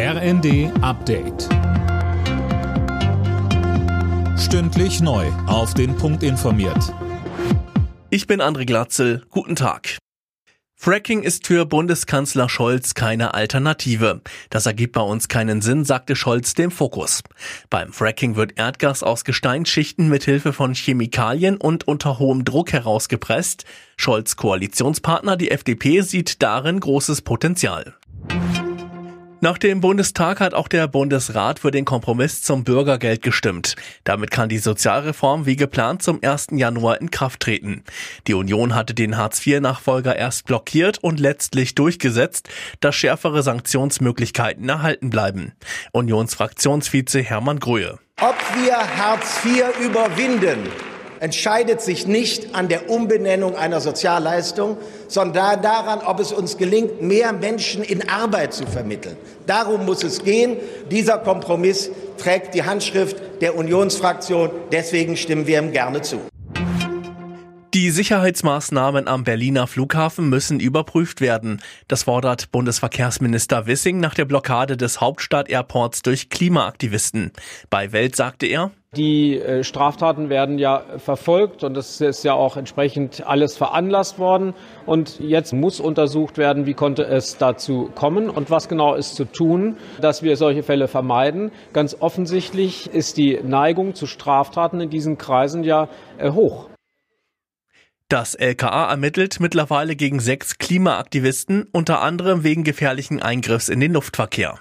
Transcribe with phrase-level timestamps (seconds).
[0.00, 1.48] RND Update.
[4.38, 5.26] Stündlich neu.
[5.48, 6.94] Auf den Punkt informiert.
[8.08, 9.24] Ich bin André Glatzel.
[9.30, 9.98] Guten Tag.
[10.76, 14.20] Fracking ist für Bundeskanzler Scholz keine Alternative.
[14.50, 17.24] Das ergibt bei uns keinen Sinn, sagte Scholz dem Fokus.
[17.68, 23.64] Beim Fracking wird Erdgas aus Gesteinsschichten mit Hilfe von Chemikalien und unter hohem Druck herausgepresst.
[23.96, 27.97] Scholz Koalitionspartner, die FDP, sieht darin großes Potenzial.
[29.40, 33.76] Nach dem Bundestag hat auch der Bundesrat für den Kompromiss zum Bürgergeld gestimmt.
[34.02, 36.48] Damit kann die Sozialreform wie geplant zum 1.
[36.52, 37.84] Januar in Kraft treten.
[38.26, 42.48] Die Union hatte den Hartz-IV-Nachfolger erst blockiert und letztlich durchgesetzt,
[42.80, 45.52] dass schärfere Sanktionsmöglichkeiten erhalten bleiben.
[45.92, 48.00] Unionsfraktionsvize Hermann Gröhe.
[48.20, 50.68] Ob wir Hartz IV überwinden,
[51.20, 54.76] entscheidet sich nicht an der Umbenennung einer Sozialleistung,
[55.08, 59.16] sondern daran, ob es uns gelingt, mehr Menschen in Arbeit zu vermitteln.
[59.46, 60.56] Darum muss es gehen.
[60.90, 64.50] Dieser Kompromiss trägt die Handschrift der Unionsfraktion.
[64.72, 66.20] Deswegen stimmen wir ihm gerne zu.
[67.78, 71.62] Die Sicherheitsmaßnahmen am Berliner Flughafen müssen überprüft werden.
[71.86, 77.30] Das fordert Bundesverkehrsminister Wissing nach der Blockade des Hauptstadt-Airports durch Klimaaktivisten.
[77.70, 82.56] Bei Welt sagte er, die äh, Straftaten werden ja verfolgt und es ist ja auch
[82.56, 84.54] entsprechend alles veranlasst worden.
[84.84, 89.24] Und jetzt muss untersucht werden, wie konnte es dazu kommen und was genau ist zu
[89.24, 91.52] tun, dass wir solche Fälle vermeiden.
[91.72, 96.68] Ganz offensichtlich ist die Neigung zu Straftaten in diesen Kreisen ja äh, hoch.
[98.08, 104.58] Das LKA ermittelt mittlerweile gegen sechs Klimaaktivisten, unter anderem wegen gefährlichen Eingriffs in den Luftverkehr.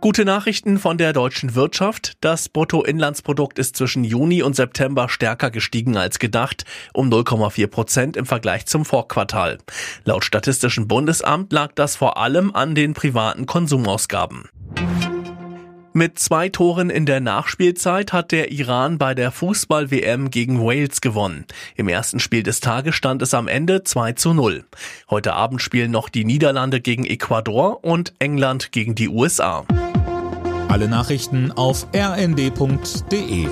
[0.00, 2.14] Gute Nachrichten von der deutschen Wirtschaft.
[2.20, 8.26] Das Bruttoinlandsprodukt ist zwischen Juni und September stärker gestiegen als gedacht, um 0,4 Prozent im
[8.26, 9.58] Vergleich zum Vorquartal.
[10.04, 14.48] Laut Statistischem Bundesamt lag das vor allem an den privaten Konsumausgaben.
[15.92, 21.46] Mit zwei Toren in der Nachspielzeit hat der Iran bei der Fußball-WM gegen Wales gewonnen.
[21.74, 24.64] Im ersten Spiel des Tages stand es am Ende 2 zu 0.
[25.10, 29.64] Heute Abend spielen noch die Niederlande gegen Ecuador und England gegen die USA.
[30.68, 33.48] Alle Nachrichten auf rnd.de